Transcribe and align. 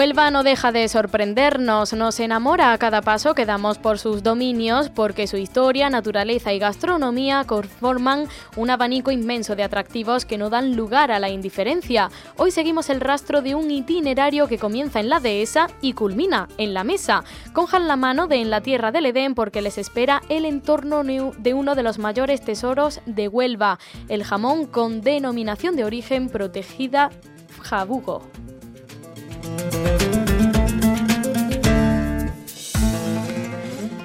Huelva 0.00 0.30
no 0.30 0.42
deja 0.42 0.72
de 0.72 0.88
sorprendernos, 0.88 1.92
nos 1.92 2.20
enamora 2.20 2.72
a 2.72 2.78
cada 2.78 3.02
paso 3.02 3.34
que 3.34 3.44
damos 3.44 3.76
por 3.76 3.98
sus 3.98 4.22
dominios 4.22 4.88
porque 4.88 5.26
su 5.26 5.36
historia, 5.36 5.90
naturaleza 5.90 6.54
y 6.54 6.58
gastronomía 6.58 7.44
conforman 7.44 8.26
un 8.56 8.70
abanico 8.70 9.10
inmenso 9.10 9.56
de 9.56 9.62
atractivos 9.62 10.24
que 10.24 10.38
no 10.38 10.48
dan 10.48 10.74
lugar 10.74 11.10
a 11.10 11.18
la 11.18 11.28
indiferencia. 11.28 12.10
Hoy 12.38 12.50
seguimos 12.50 12.88
el 12.88 13.02
rastro 13.02 13.42
de 13.42 13.54
un 13.54 13.70
itinerario 13.70 14.48
que 14.48 14.56
comienza 14.56 15.00
en 15.00 15.10
la 15.10 15.20
dehesa 15.20 15.66
y 15.82 15.92
culmina 15.92 16.48
en 16.56 16.72
la 16.72 16.82
mesa. 16.82 17.22
Conjan 17.52 17.86
la 17.86 17.96
mano 17.96 18.26
de 18.26 18.36
En 18.36 18.48
la 18.48 18.62
Tierra 18.62 18.92
del 18.92 19.04
Edén 19.04 19.34
porque 19.34 19.60
les 19.60 19.76
espera 19.76 20.22
el 20.30 20.46
entorno 20.46 21.04
de 21.04 21.52
uno 21.52 21.74
de 21.74 21.82
los 21.82 21.98
mayores 21.98 22.40
tesoros 22.40 23.02
de 23.04 23.28
Huelva, 23.28 23.78
el 24.08 24.24
jamón 24.24 24.64
con 24.64 25.02
denominación 25.02 25.76
de 25.76 25.84
origen 25.84 26.30
protegida 26.30 27.10
jabugo. 27.60 28.22
Thank 29.58 30.02
you. 30.02 30.09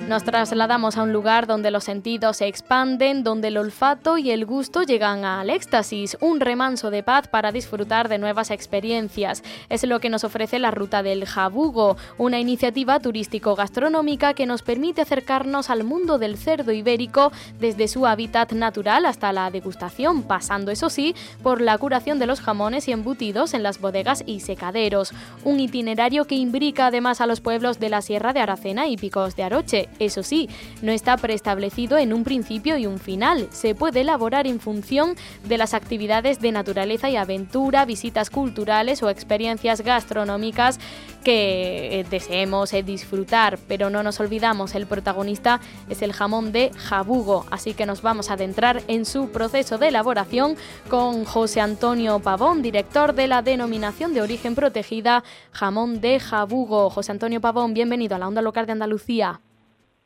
Nos 0.08 0.24
trasladamos 0.24 0.98
a 0.98 1.02
un 1.02 1.12
lugar 1.12 1.48
donde 1.48 1.72
los 1.72 1.84
sentidos 1.84 2.38
se 2.38 2.46
expanden, 2.46 3.24
donde 3.24 3.48
el 3.48 3.58
olfato 3.58 4.20
y 4.20 4.30
el 4.30 4.46
gusto 4.46 4.84
llegan 4.84 5.26
al 5.26 5.50
éxtasis, 5.50 6.16
un 6.22 6.40
remanso 6.40 6.92
de 6.92 7.02
paz 7.02 7.28
para 7.28 7.52
disfrutar 7.52 8.08
de 8.08 8.20
nuevas 8.20 8.52
experiencias. 8.52 9.42
Es 9.68 9.84
lo 9.84 10.00
que 10.00 10.12
nos 10.12 10.24
ofrece 10.24 10.60
la 10.60 10.70
Ruta 10.70 11.02
del 11.02 11.26
Jabugo, 11.26 11.98
una 12.20 12.40
iniciativa 12.40 13.00
turístico-gastronómica 13.00 14.36
que 14.36 14.46
nos 14.46 14.62
permite 14.62 15.02
acercarnos 15.02 15.72
al 15.72 15.84
mundo 15.84 16.20
del 16.20 16.38
cerdo 16.38 16.72
ibérico 16.72 17.32
desde 17.60 17.88
su 17.88 18.06
hábitat 18.06 18.52
natural 18.52 19.08
hasta 19.08 19.34
la 19.34 19.50
degustación, 19.50 20.22
pasando, 20.22 20.70
eso 20.70 20.92
sí, 20.92 21.16
por 21.42 21.62
la 21.62 21.80
curación 21.80 22.20
de 22.20 22.28
los 22.28 22.42
jamones 22.42 22.88
y 22.88 22.92
embutidos 22.92 23.56
en 23.56 23.64
las 23.64 23.82
bodegas 23.82 24.24
y 24.28 24.42
secaderos. 24.42 25.14
Un 25.44 25.60
itinerario 25.60 26.26
que 26.26 26.36
imbrica 26.36 26.86
además 26.88 27.22
a 27.22 27.26
los 27.26 27.42
pueblos 27.42 27.80
de 27.80 27.90
la 27.90 28.04
Sierra 28.04 28.34
de 28.34 28.42
Aracena 28.42 28.88
y 28.88 28.98
Picos 28.98 29.36
de 29.36 29.42
Aroche 29.42 29.90
eso 30.00 30.24
sí, 30.24 30.50
no 30.82 30.92
está 30.92 31.18
preestablecido 31.18 31.98
en 31.98 32.14
un 32.14 32.24
principio 32.24 32.78
y 32.78 32.86
un 32.86 33.00
final. 33.00 33.48
Se 33.52 33.76
puede 33.76 34.02
elaborar 34.02 34.48
en 34.48 34.60
función 34.60 35.16
de 35.48 35.58
las 35.58 35.74
actividades 35.74 36.40
de 36.40 36.52
naturaleza 36.52 37.10
y 37.10 37.16
aventura, 37.16 37.86
visitas 37.86 38.30
culturales 38.30 39.04
o 39.04 39.10
experiencias 39.10 39.82
gastronómicas 39.82 40.80
que 41.24 42.00
eh, 42.00 42.06
deseemos 42.10 42.72
eh, 42.74 42.84
disfrutar, 42.84 43.58
pero 43.68 43.90
no 43.90 44.04
nos 44.04 44.20
olvidamos, 44.20 44.76
el 44.76 44.86
protagonista 44.86 45.60
es 45.90 46.02
el 46.04 46.14
jamón 46.14 46.52
de 46.52 46.72
jabugo, 46.76 47.46
así 47.50 47.74
que 47.74 47.88
nos 47.88 48.04
vamos 48.04 48.30
a 48.30 48.34
adentrar 48.34 48.84
en 48.88 49.06
su 49.06 49.32
proceso 49.32 49.78
de 49.78 49.88
elaboración 49.88 50.56
con 50.88 51.26
José 51.26 51.62
Antonio 51.62 52.20
Pavón, 52.20 52.62
director 52.62 53.14
de 53.14 53.28
la 53.28 53.42
denominación 53.42 54.14
de 54.14 54.22
origen 54.22 54.54
protegida 54.56 55.24
jamón 55.52 56.00
de 56.00 56.20
jabugo. 56.20 56.90
José 56.92 57.12
Antonio 57.12 57.42
Pavón, 57.42 57.74
bienvenido 57.74 58.16
a 58.16 58.20
la 58.20 58.28
Onda 58.28 58.42
Local 58.42 58.68
de 58.68 58.74
Andalucía. 58.74 59.42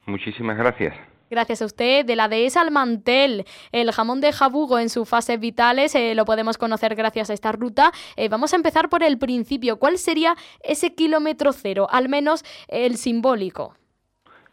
Muchísimas 0.10 0.58
gracias. 0.58 0.96
Gracias 1.30 1.62
a 1.62 1.66
usted. 1.66 2.06
De 2.06 2.16
la 2.16 2.28
dehesa 2.28 2.62
al 2.62 2.72
mantel, 2.72 3.46
el 3.72 3.92
jamón 3.92 4.20
de 4.20 4.32
jabugo 4.32 4.80
en 4.80 4.90
sus 4.90 5.08
fases 5.08 5.40
vitales 5.40 5.94
eh, 5.94 6.16
lo 6.16 6.26
podemos 6.26 6.58
conocer 6.58 6.96
gracias 6.96 7.30
a 7.30 7.34
esta 7.34 7.52
ruta. 7.52 7.92
Eh, 8.16 8.30
vamos 8.30 8.54
a 8.54 8.56
empezar 8.56 8.90
por 8.90 9.04
el 9.04 9.20
principio. 9.20 9.78
¿Cuál 9.78 10.00
sería 10.00 10.36
ese 10.64 10.96
kilómetro 10.96 11.54
cero, 11.54 11.88
al 11.92 12.10
menos 12.10 12.44
el 12.68 12.98
simbólico? 12.98 13.76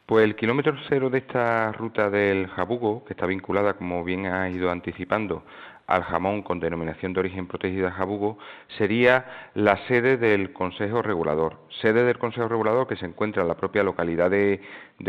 Pues 0.05 0.25
el 0.25 0.37
kilómetro 0.37 0.77
cero 0.89 1.11
de 1.11 1.19
esta 1.19 1.73
ruta 1.73 2.11
del 2.11 2.47
jabugo, 2.49 3.05
que 3.05 3.15
está 3.15 3.27
vinculada, 3.27 3.73
como 3.73 4.05
bien 4.05 4.27
ha 4.27 4.49
ido 4.51 4.71
anticipando, 4.71 5.45
al 5.87 6.03
jamón 6.03 6.43
con 6.43 6.59
denominación 6.59 7.13
de 7.13 7.21
origen 7.21 7.47
protegida 7.47 7.93
jabugo 7.93 8.39
sería 8.77 9.25
la 9.55 9.77
sede 9.87 10.17
del 10.17 10.53
Consejo 10.53 11.01
Regulador. 11.03 11.59
Sede 11.81 12.05
del 12.05 12.19
Consejo 12.19 12.49
Regulador 12.49 12.87
que 12.89 12.97
se 12.97 13.07
encuentra 13.07 13.43
en 13.43 13.49
la 13.49 13.57
propia 13.57 13.83
localidad 13.83 14.31
de, 14.31 14.61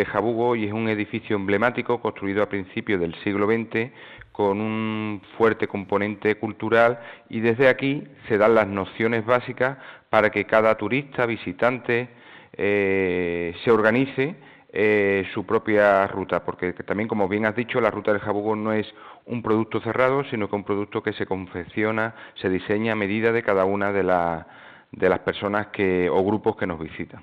Jabugo 0.06 0.56
y 0.56 0.66
es 0.66 0.74
un 0.74 0.90
edificio 0.90 1.36
emblemático 1.36 2.00
construido 2.02 2.44
a 2.44 2.50
principios 2.50 3.00
del 3.00 3.16
siglo 3.24 3.48
XX 3.48 3.92
con 4.32 4.62
un 4.62 5.22
fuerte 5.38 5.68
componente 5.68 6.36
cultural 6.36 7.00
y 7.30 7.40
desde 7.40 7.70
aquí 7.70 8.04
se 8.28 8.38
dan 8.38 8.54
las 8.54 8.68
nociones 8.68 9.26
básicas 9.26 9.78
para 10.10 10.30
que 10.30 10.46
cada 10.46 10.76
turista, 10.76 11.26
visitante, 11.26 12.10
eh, 12.54 13.56
se 13.64 13.72
organice 13.72 14.36
eh, 14.70 15.26
su 15.34 15.46
propia 15.46 16.06
ruta, 16.08 16.44
porque 16.44 16.74
también, 16.74 17.08
como 17.08 17.30
bien 17.30 17.46
has 17.46 17.56
dicho, 17.56 17.80
la 17.80 17.90
ruta 17.90 18.12
del 18.12 18.20
jabugo 18.20 18.56
no 18.56 18.74
es 18.74 18.86
un 19.26 19.42
producto 19.42 19.80
cerrado, 19.80 20.26
sino 20.26 20.50
que 20.50 20.56
un 20.56 20.66
producto 20.66 21.02
que 21.02 21.14
se 21.14 21.26
confecciona, 21.26 22.16
se 22.42 22.50
diseña 22.50 22.92
a 22.92 22.96
medida 22.96 23.32
de 23.32 23.44
cada 23.44 23.66
una 23.66 23.92
de 23.94 24.04
las 24.04 24.46
de 24.90 25.10
las 25.10 25.20
personas 25.20 25.68
que 25.68 26.10
o 26.10 26.24
grupos 26.24 26.56
que 26.56 26.66
nos 26.66 26.80
visitan. 26.80 27.22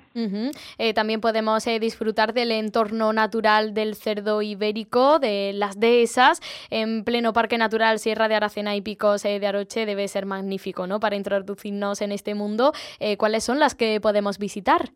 Eh, 0.76 0.92
también 0.92 1.22
podemos 1.22 1.66
eh, 1.66 1.80
disfrutar 1.80 2.34
del 2.34 2.52
entorno 2.52 3.14
natural 3.14 3.72
del 3.72 3.94
cerdo 3.94 4.42
ibérico, 4.42 5.18
de 5.18 5.52
las 5.54 5.80
dehesas, 5.80 6.40
en 6.68 7.04
pleno 7.04 7.32
Parque 7.32 7.56
Natural 7.56 7.98
Sierra 7.98 8.28
de 8.28 8.34
Aracena 8.34 8.76
y 8.76 8.82
Picos 8.82 9.22
de 9.22 9.46
Aroche, 9.46 9.86
debe 9.86 10.06
ser 10.08 10.26
magnífico, 10.26 10.86
¿no? 10.86 11.00
Para 11.00 11.16
introducirnos 11.16 12.02
en 12.02 12.12
este 12.12 12.34
mundo, 12.34 12.72
¿cuáles 13.16 13.44
son 13.44 13.58
las 13.58 13.74
que 13.74 13.98
podemos 13.98 14.38
visitar? 14.38 14.90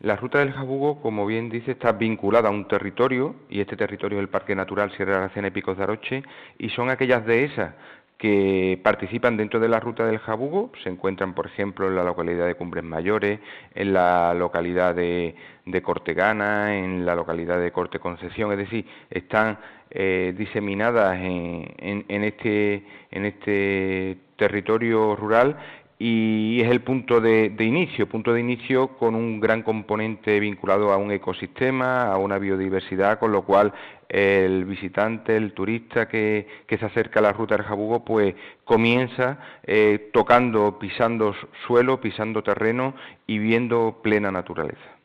La 0.00 0.14
ruta 0.14 0.38
del 0.38 0.52
Jabugo, 0.52 1.00
como 1.02 1.26
bien 1.26 1.50
dice, 1.50 1.72
está 1.72 1.90
vinculada 1.90 2.48
a 2.48 2.52
un 2.52 2.68
territorio, 2.68 3.34
y 3.50 3.60
este 3.60 3.76
territorio 3.76 4.18
es 4.18 4.22
el 4.22 4.28
Parque 4.28 4.54
Natural 4.54 4.92
Sierra 4.92 5.12
de 5.12 5.18
Aracena 5.18 5.48
y 5.48 5.50
Picos 5.50 5.76
de 5.76 5.82
Aroche, 5.82 6.22
y 6.56 6.68
son 6.70 6.88
aquellas 6.88 7.26
dehesas 7.26 7.74
que 8.16 8.80
participan 8.82 9.36
dentro 9.36 9.58
de 9.58 9.68
la 9.68 9.80
ruta 9.80 10.06
del 10.06 10.18
Jabugo, 10.18 10.70
se 10.84 10.88
encuentran, 10.88 11.34
por 11.34 11.46
ejemplo, 11.46 11.88
en 11.88 11.96
la 11.96 12.04
localidad 12.04 12.46
de 12.46 12.54
Cumbres 12.54 12.84
Mayores, 12.84 13.40
en 13.74 13.92
la 13.92 14.34
localidad 14.34 14.94
de, 14.94 15.34
Cortegana, 15.82 16.76
en 16.76 17.04
la 17.04 17.16
localidad 17.16 17.60
de 17.60 17.72
Corte 17.72 17.98
Concepción, 17.98 18.52
es 18.52 18.58
decir, 18.58 18.86
están 19.10 19.58
eh, 19.90 20.32
diseminadas 20.36 21.16
en, 21.18 22.04
en, 22.08 22.24
este, 22.24 22.84
en 23.10 23.24
este 23.24 24.18
territorio 24.36 25.16
rural 25.16 25.56
y 25.98 26.60
es 26.60 26.70
el 26.70 26.82
punto 26.82 27.20
de, 27.20 27.52
inicio, 27.58 28.08
punto 28.08 28.32
de 28.32 28.40
inicio 28.40 28.88
con 28.98 29.16
un 29.16 29.40
gran 29.40 29.62
componente 29.62 30.38
vinculado 30.38 30.92
a 30.92 30.96
un 30.96 31.10
ecosistema, 31.10 32.12
a 32.12 32.18
una 32.18 32.38
biodiversidad, 32.38 33.18
con 33.18 33.32
lo 33.32 33.42
cual 33.42 33.72
el 34.08 34.64
visitante, 34.64 35.36
el 35.36 35.52
turista 35.54 36.08
que, 36.08 36.46
se 36.68 36.84
acerca 36.84 37.18
a 37.18 37.22
la 37.22 37.32
ruta 37.32 37.56
del 37.56 37.66
Jabugo, 37.66 38.04
pues 38.04 38.36
comienza 38.64 39.38
eh, 39.64 40.10
tocando, 40.12 40.78
pisando 40.78 41.34
suelo, 41.66 42.00
pisando 42.00 42.44
terreno 42.44 42.94
y 43.26 43.38
viendo 43.38 43.98
plena 44.00 44.30
naturaleza. 44.30 44.97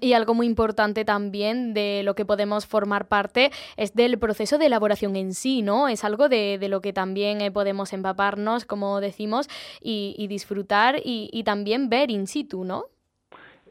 Y 0.00 0.14
algo 0.14 0.32
muy 0.32 0.46
importante 0.46 1.04
también 1.04 1.74
de 1.74 2.02
lo 2.02 2.14
que 2.14 2.24
podemos 2.24 2.66
formar 2.66 3.06
parte 3.06 3.50
es 3.76 3.94
del 3.94 4.18
proceso 4.18 4.56
de 4.56 4.64
elaboración 4.64 5.14
en 5.14 5.34
sí, 5.34 5.60
¿no? 5.60 5.88
Es 5.88 6.04
algo 6.04 6.30
de, 6.30 6.58
lo 6.70 6.80
que 6.80 6.94
también 6.94 7.42
eh, 7.42 7.50
podemos 7.50 7.92
empaparnos, 7.92 8.64
como 8.64 9.00
decimos, 9.02 9.48
y, 9.82 10.26
disfrutar 10.28 10.96
y, 11.04 11.42
también 11.44 11.90
ver 11.90 12.10
in 12.10 12.26
situ, 12.26 12.64
¿no? 12.64 12.84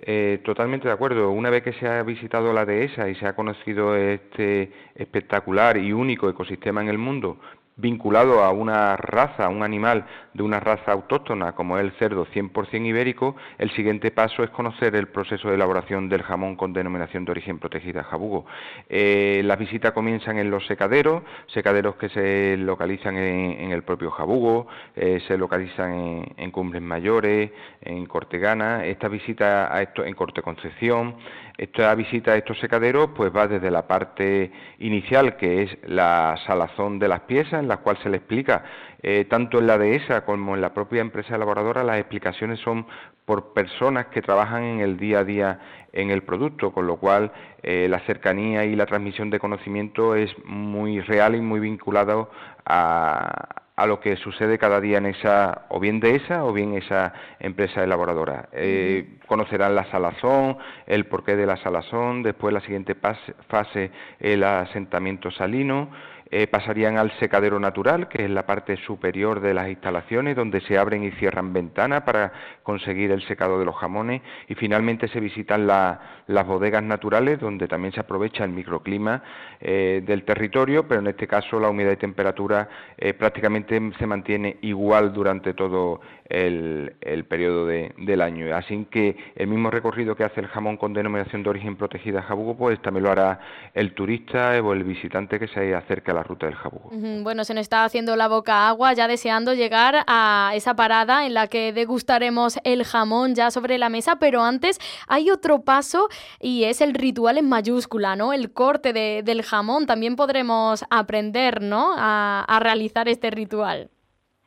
Eh, 0.01 0.39
totalmente 0.45 0.87
de 0.87 0.93
acuerdo. 0.93 1.31
Una 1.31 1.49
vez 1.49 1.63
que 1.63 1.73
se 1.73 1.87
ha 1.87 2.03
visitado 2.03 2.53
la 2.53 2.65
dehesa 2.65 3.09
y 3.09 3.15
se 3.15 3.25
ha 3.25 3.35
conocido 3.35 3.95
este 3.95 4.71
espectacular 4.93 5.77
y 5.77 5.93
único 5.93 6.29
ecosistema 6.29 6.81
en 6.81 6.89
el 6.89 6.99
mundo, 6.99 7.39
vinculado 7.77 8.43
a 8.43 8.51
una 8.51 8.97
raza, 8.97 9.45
a 9.45 9.49
un 9.49 9.63
animal 9.63 10.05
de 10.33 10.43
una 10.43 10.59
raza 10.59 10.91
autóctona 10.91 11.53
como 11.53 11.77
es 11.77 11.83
el 11.83 11.91
cerdo 11.93 12.25
100% 12.25 12.85
ibérico, 12.85 13.35
el 13.57 13.71
siguiente 13.71 14.11
paso 14.11 14.43
es 14.43 14.49
conocer 14.49 14.95
el 14.95 15.07
proceso 15.07 15.49
de 15.49 15.55
elaboración 15.55 16.09
del 16.09 16.23
jamón 16.23 16.55
con 16.55 16.73
denominación 16.73 17.25
de 17.25 17.31
origen 17.31 17.59
protegida 17.59 18.03
jabugo. 18.03 18.45
Eh, 18.89 19.41
las 19.45 19.59
visitas 19.59 19.93
comienzan 19.93 20.37
en 20.37 20.49
los 20.51 20.65
secaderos, 20.67 21.23
secaderos 21.47 21.95
que 21.95 22.09
se 22.09 22.57
localizan 22.57 23.15
en, 23.17 23.71
el 23.71 23.83
propio 23.83 24.11
jabugo, 24.11 24.67
eh, 24.95 25.19
se 25.27 25.37
localizan 25.37 26.25
en, 26.37 26.51
Cumbres 26.51 26.81
Mayores, 26.81 27.51
en 27.81 28.05
Cortegana, 28.05 28.85
esta 28.85 29.07
visita 29.07 29.75
a 29.75 29.81
esto 29.81 30.03
en 30.03 30.15
Corte 30.15 30.41
Concepción, 30.41 31.15
esta 31.57 31.93
visita 31.95 32.31
a 32.31 32.37
estos 32.37 32.59
secaderos 32.59 33.09
pues 33.15 33.35
va 33.35 33.47
desde 33.47 33.71
la 33.71 33.87
parte 33.87 34.51
inicial 34.79 35.37
que 35.37 35.63
es 35.63 35.77
la 35.87 36.35
salazón 36.45 36.99
de 36.99 37.07
las 37.07 37.21
piezas, 37.21 37.65
en 37.67 37.69
la 37.69 37.77
cual 37.77 37.97
se 38.01 38.09
le 38.09 38.17
explica, 38.17 38.63
eh, 39.03 39.25
tanto 39.29 39.59
en 39.59 39.67
la 39.67 39.77
dehesa 39.77 40.25
como 40.25 40.55
en 40.55 40.61
la 40.61 40.73
propia 40.73 41.01
empresa 41.01 41.35
elaboradora, 41.35 41.83
las 41.83 41.99
explicaciones 41.99 42.59
son 42.61 42.87
por 43.25 43.53
personas 43.53 44.07
que 44.07 44.21
trabajan 44.21 44.63
en 44.63 44.79
el 44.79 44.97
día 44.97 45.19
a 45.19 45.23
día 45.25 45.59
en 45.91 46.11
el 46.11 46.23
producto, 46.23 46.71
con 46.71 46.87
lo 46.87 46.97
cual 46.97 47.31
eh, 47.61 47.87
la 47.89 47.99
cercanía 48.01 48.63
y 48.63 48.75
la 48.75 48.85
transmisión 48.85 49.29
de 49.29 49.39
conocimiento 49.39 50.15
es 50.15 50.33
muy 50.45 51.01
real 51.01 51.35
y 51.35 51.41
muy 51.41 51.59
vinculado 51.59 52.31
a, 52.65 53.67
a 53.77 53.85
lo 53.85 53.99
que 53.99 54.17
sucede 54.17 54.57
cada 54.57 54.81
día 54.81 54.97
en 54.97 55.05
esa, 55.05 55.65
o 55.69 55.79
bien 55.79 55.99
de 55.99 56.15
esa 56.15 56.43
o 56.43 56.51
bien 56.51 56.73
esa 56.73 57.13
empresa 57.39 57.83
elaboradora. 57.83 58.49
Eh, 58.51 59.19
conocerán 59.27 59.75
la 59.75 59.85
salazón, 59.91 60.57
el 60.87 61.05
porqué 61.05 61.35
de 61.35 61.45
la 61.45 61.57
salazón, 61.57 62.23
después 62.23 62.53
la 62.53 62.61
siguiente 62.61 62.95
fase, 62.95 63.91
el 64.19 64.43
asentamiento 64.43 65.29
salino, 65.29 65.91
eh, 66.29 66.47
pasarían 66.47 66.97
al 66.97 67.11
secadero 67.19 67.59
natural, 67.59 68.07
que 68.09 68.25
es 68.25 68.29
la 68.29 68.45
parte 68.45 68.77
superior 68.77 69.39
de 69.39 69.53
las 69.53 69.69
instalaciones, 69.69 70.35
donde 70.35 70.61
se 70.61 70.77
abren 70.77 71.03
y 71.03 71.11
cierran 71.11 71.53
ventanas 71.53 72.03
para 72.03 72.31
conseguir 72.63 73.11
el 73.11 73.21
secado 73.27 73.59
de 73.59 73.65
los 73.65 73.75
jamones, 73.75 74.21
y 74.47 74.55
finalmente 74.55 75.07
se 75.07 75.19
visitan 75.19 75.67
las 75.67 76.47
bodegas 76.47 76.83
naturales, 76.83 77.39
donde 77.39 77.67
también 77.67 77.93
se 77.93 77.99
aprovecha 77.99 78.43
el 78.43 78.51
microclima 78.51 79.23
eh, 79.61 80.03
del 80.05 80.23
territorio, 80.23 80.87
pero 80.87 81.01
en 81.01 81.07
este 81.07 81.27
caso 81.27 81.59
la 81.59 81.69
humedad 81.69 81.91
y 81.93 81.97
temperatura 81.97 82.69
eh, 82.97 83.13
prácticamente 83.13 83.79
se 83.97 84.05
mantiene 84.05 84.57
igual 84.61 85.13
durante 85.13 85.53
todo 85.53 86.01
el, 86.29 86.95
periodo 87.29 87.65
del 87.65 88.21
año. 88.21 88.55
Así 88.55 88.85
que 88.91 89.15
el 89.35 89.47
mismo 89.47 89.71
recorrido 89.71 90.15
que 90.15 90.23
hace 90.23 90.41
el 90.41 90.47
jamón 90.47 90.77
con 90.77 90.93
denominación 90.93 91.43
de 91.43 91.49
origen 91.49 91.75
protegida 91.75 92.21
Jabugo, 92.21 92.57
pues 92.57 92.81
también 92.81 93.05
lo 93.05 93.11
hará 93.11 93.39
el 93.73 93.93
turista 93.93 94.59
o 94.61 94.73
el 94.73 94.83
visitante 94.83 95.39
que 95.39 95.47
se 95.47 95.73
acerque 95.73 96.11
a 96.11 96.15
la 96.17 96.23
ruta 96.23 96.47
del 96.47 96.55
jabugo. 96.55 96.89
Bueno, 97.21 97.43
se 97.43 97.53
nos 97.53 97.61
está 97.61 97.83
haciendo 97.83 98.15
la 98.15 98.27
boca 98.27 98.67
agua, 98.67 98.93
ya 98.93 99.07
deseando 99.07 99.53
llegar 99.53 100.03
a 100.07 100.51
esa 100.55 100.75
parada 100.75 101.25
en 101.25 101.33
la 101.33 101.47
que 101.47 101.73
degustaremos 101.73 102.57
el 102.63 102.83
jamón 102.83 103.35
ya 103.35 103.51
sobre 103.51 103.77
la 103.77 103.89
mesa, 103.89 104.17
pero 104.17 104.43
antes 104.43 104.79
hay 105.07 105.29
otro 105.29 105.61
paso 105.61 106.09
y 106.39 106.63
es 106.63 106.81
el 106.81 106.93
ritual 106.93 107.37
en 107.37 107.47
mayúscula, 107.49 108.15
¿no? 108.15 108.33
El 108.33 108.51
corte 108.51 108.93
del 108.93 109.43
jamón. 109.43 109.85
También 109.85 110.15
podremos 110.15 110.83
aprender, 110.89 111.61
¿no? 111.61 111.93
A, 111.97 112.57
realizar 112.59 113.07
este 113.07 113.29
ritual. 113.29 113.89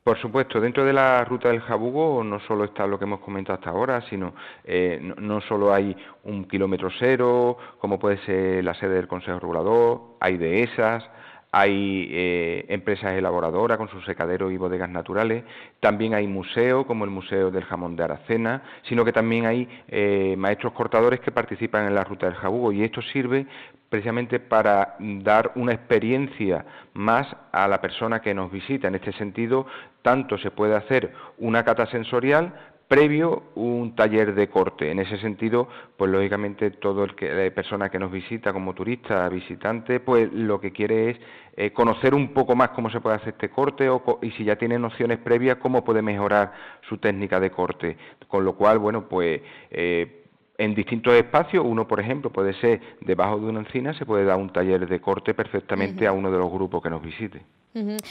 Por 0.03 0.19
supuesto, 0.21 0.61
dentro 0.61 0.85
de 0.85 0.93
la 0.93 1.25
ruta 1.25 1.49
del 1.49 1.61
jabugo 1.61 2.25
no 2.25 2.41
solo 2.41 2.65
está 2.65 2.87
lo 2.87 2.99
que 2.99 3.05
hemos 3.05 3.21
comentado 3.21 3.59
hasta 3.59 3.71
ahora, 3.71 4.01
sino 4.09 4.35
eh, 4.65 4.99
no, 5.01 5.15
no, 5.15 5.41
solo 5.43 5.73
hay 5.73 5.95
un 6.25 6.47
kilómetro 6.47 6.89
cero, 6.99 7.57
como 7.79 7.99
puede 7.99 8.19
ser 8.25 8.65
la 8.65 8.75
sede 8.75 8.95
del 8.95 9.07
Consejo 9.07 9.39
Regulador, 9.39 10.17
hay 10.19 10.37
dehesas, 10.39 11.05
hay 11.53 12.09
eh, 12.11 12.65
empresas 12.69 13.13
elaboradoras 13.15 13.77
con 13.77 13.89
sus 13.89 14.05
secaderos 14.05 14.53
y 14.53 14.57
bodegas 14.57 14.89
naturales, 14.89 15.45
también 15.81 16.15
hay 16.15 16.27
museos 16.27 16.87
como 16.87 17.05
el 17.05 17.11
Museo 17.11 17.51
del 17.51 17.65
Jamón 17.65 17.97
de 17.97 18.05
Aracena, 18.05 18.63
sino 18.89 19.05
que 19.05 19.13
también 19.13 19.47
hay 19.47 19.69
eh, 19.89 20.35
maestros 20.39 20.73
cortadores 20.73 21.21
que 21.21 21.33
participan 21.33 21.87
en 21.87 21.95
la 21.95 22.05
ruta 22.05 22.27
del 22.27 22.37
jabugo 22.37 22.73
y 22.73 22.85
esto 22.85 23.03
sirve 23.03 23.47
precisamente 23.89 24.39
para 24.39 24.95
dar 25.01 25.51
una 25.57 25.73
experiencia 25.73 26.65
más 26.95 27.27
a 27.51 27.67
la 27.67 27.81
persona 27.81 28.21
que 28.21 28.33
nos 28.33 28.53
visita. 28.53 28.87
En 28.87 28.95
este 28.95 29.13
sentido, 29.13 29.67
tanto 30.03 30.39
se 30.39 30.53
puede 30.53 30.77
hacer 30.77 31.13
una 31.39 31.65
cata 31.65 31.87
sensorial, 31.87 32.55
previo 32.91 33.45
un 33.55 33.95
taller 33.95 34.35
de 34.35 34.49
corte. 34.49 34.91
En 34.91 34.99
ese 34.99 35.17
sentido, 35.19 35.69
pues 35.97 36.11
lógicamente 36.11 36.73
todo 36.73 37.05
el 37.05 37.15
que 37.15 37.33
la 37.33 37.49
persona 37.55 37.89
que 37.89 38.01
nos 38.01 38.11
visita 38.11 38.53
como 38.53 38.75
turista, 38.75 39.29
visitante, 39.29 40.01
pues 40.01 40.29
lo 40.33 40.61
que 40.61 40.73
quiere 40.73 41.11
es 41.11 41.21
eh, 41.57 41.73
conocer 41.73 42.17
un 42.17 42.35
poco 42.35 42.57
más 42.57 42.71
cómo 42.71 42.91
se 42.91 43.01
puede 43.01 43.15
hacer 43.15 43.35
este 43.35 43.49
corte 43.49 43.89
o, 43.89 44.19
y 44.23 44.33
si 44.33 44.43
ya 44.43 44.57
tiene 44.57 44.77
nociones 44.77 45.19
previas 45.19 45.59
cómo 45.59 45.85
puede 45.85 46.03
mejorar 46.03 46.53
su 46.89 46.99
técnica 46.99 47.39
de 47.39 47.53
corte. 47.53 47.97
Con 48.27 48.45
lo 48.45 48.57
cual, 48.57 48.81
bueno, 48.81 49.09
pues 49.09 49.41
eh, 49.71 50.25
en 50.59 50.75
distintos 50.75 51.15
espacios, 51.15 51.65
uno 51.65 51.87
por 51.87 52.01
ejemplo 52.01 52.31
puede 52.31 52.55
ser 52.55 52.81
debajo 53.03 53.39
de 53.39 53.47
una 53.47 53.61
encina, 53.61 53.95
se 53.95 54.05
puede 54.05 54.25
dar 54.25 54.37
un 54.37 54.53
taller 54.53 54.89
de 54.89 55.01
corte 55.01 55.33
perfectamente 55.33 56.09
a 56.09 56.13
uno 56.13 56.29
de 56.29 56.39
los 56.39 56.51
grupos 56.51 56.83
que 56.83 56.91
nos 56.91 57.01
visite. 57.05 57.41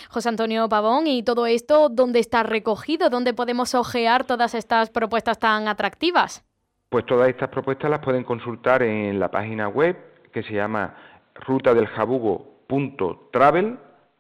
José 0.10 0.30
Antonio 0.30 0.70
Pavón, 0.70 1.08
¿y 1.08 1.24
todo 1.24 1.46
esto 1.46 1.90
dónde 1.90 2.20
está 2.20 2.44
recogido? 2.44 3.10
¿Dónde 3.10 3.34
podemos 3.34 3.76
ojear 3.76 4.24
todas 4.24 4.56
estas 4.56 4.90
propuestas 4.90 5.38
tan 5.40 5.68
atractivas? 5.68 6.46
Pues 6.90 7.06
todas 7.06 7.28
estas 7.30 7.50
propuestas 7.50 7.92
las 7.92 8.00
pueden 8.00 8.24
consultar 8.24 8.82
en 8.84 9.20
la 9.20 9.30
página 9.30 9.68
web 9.68 9.98
que 10.32 10.44
se 10.44 10.54
llama 10.54 10.96
rutadeljabugo.travel. 11.36 13.78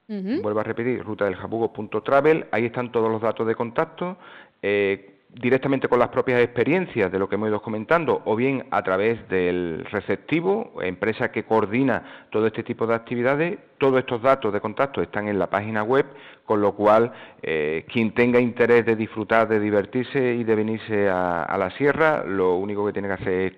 Vuelvo 0.07 0.59
a 0.59 0.63
repetir, 0.63 1.03
rutadeljabugo.travel. 1.03 2.47
Ahí 2.51 2.65
están 2.65 2.91
todos 2.91 3.11
los 3.11 3.21
datos 3.21 3.45
de 3.45 3.53
contacto. 3.55 4.17
Eh, 4.61 5.18
directamente 5.33 5.87
con 5.87 5.99
las 5.99 6.09
propias 6.09 6.41
experiencias 6.41 7.11
de 7.11 7.19
lo 7.19 7.29
que 7.29 7.35
hemos 7.35 7.49
ido 7.49 7.61
comentando 7.61 8.21
o 8.25 8.35
bien 8.35 8.65
a 8.71 8.81
través 8.81 9.27
del 9.29 9.85
receptivo, 9.91 10.73
empresa 10.81 11.31
que 11.31 11.43
coordina 11.43 12.27
todo 12.31 12.47
este 12.47 12.63
tipo 12.63 12.87
de 12.87 12.95
actividades, 12.95 13.59
todos 13.77 13.99
estos 13.99 14.21
datos 14.21 14.51
de 14.51 14.59
contacto 14.59 15.01
están 15.01 15.27
en 15.27 15.37
la 15.37 15.47
página 15.47 15.83
web, 15.83 16.05
con 16.45 16.61
lo 16.61 16.73
cual 16.73 17.11
eh, 17.43 17.85
quien 17.91 18.13
tenga 18.13 18.39
interés 18.39 18.85
de 18.85 18.95
disfrutar, 18.95 19.47
de 19.47 19.59
divertirse 19.59 20.33
y 20.33 20.43
de 20.43 20.55
venirse 20.55 21.07
a, 21.07 21.55
la 21.57 21.69
sierra, 21.71 22.23
lo 22.25 22.55
único 22.55 22.85
que 22.85 22.93
tiene 22.93 23.07
que 23.07 23.13
hacer 23.13 23.33
es 23.33 23.53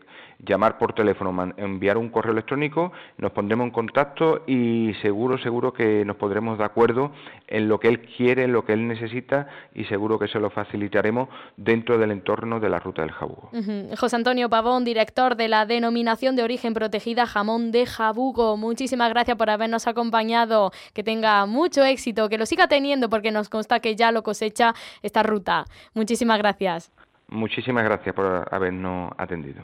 llamar 0.46 0.78
por 0.78 0.94
teléfono, 0.94 1.54
enviar 1.58 1.98
un 1.98 2.10
correo 2.10 2.34
electrónico, 2.34 2.92
nos 3.18 3.32
pondremos 3.32 3.66
en 3.66 3.72
contacto 3.72 4.44
y 4.48 4.94
seguro, 5.02 5.38
seguro 5.38 5.74
que 5.74 6.04
nos 6.06 6.16
pondremos 6.16 6.58
de 6.58 6.64
acuerdo 6.64 7.12
en 7.48 7.68
lo 7.68 7.80
que 7.80 7.88
él 7.88 8.02
quiere, 8.02 8.44
en 8.44 8.54
lo 8.54 8.66
que 8.66 8.74
él 8.74 8.88
necesita 8.88 9.48
y 9.74 9.86
seguro 9.86 10.18
que 10.18 10.28
se 10.28 10.40
lo 10.40 10.50
facilitaremos 10.50 11.30
dentro 11.58 11.98
del 11.98 12.12
entorno 12.12 12.60
de 12.60 12.70
la 12.70 12.80
ruta 12.80 13.02
del 13.02 13.12
jabugo. 13.12 13.52
José 13.98 14.16
Antonio 14.16 14.50
Pavón, 14.50 14.84
director 14.84 15.36
de 15.36 15.48
la 15.48 15.66
denominación 15.66 16.36
de 16.36 16.44
origen 16.44 16.74
protegida 16.74 17.26
jamón 17.26 17.72
de 17.72 17.86
jabugo, 17.86 18.58
muchísimas 18.58 19.10
gracias 19.10 19.38
por 19.38 19.50
habernos 19.50 19.88
acompañado, 19.88 20.72
que 20.94 21.04
tenga 21.04 21.46
mucho 21.46 21.84
éxito, 21.84 22.30
que 22.30 22.38
lo 22.38 22.46
siga 22.46 22.68
teniendo 22.68 23.10
porque 23.10 23.32
nos 23.32 23.50
consta 23.50 23.80
que 23.80 23.96
ya 23.96 24.12
lo 24.12 24.24
cosecha 24.24 24.74
esta 25.02 25.24
ruta. 25.24 25.66
Muchísimas 25.94 26.38
gracias. 26.40 26.92
Muchísimas 27.28 27.84
gracias 27.84 28.14
por 28.14 28.48
habernos 28.52 29.12
atendido. 29.18 29.64